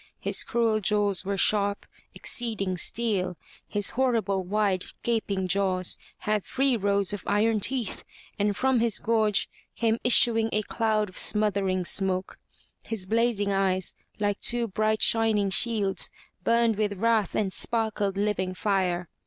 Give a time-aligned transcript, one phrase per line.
[0.19, 7.13] His cruel jaws were sharp, exceeding steel, his horrible wide gaping jaws had three rows
[7.13, 8.03] of iron teeth,
[8.39, 12.39] and from his gorge came issuing a cloud of smothering smoke.
[12.83, 16.09] His blazing eyes, like two bright shining shields,
[16.43, 19.07] burned with wrath and sparkled living fire.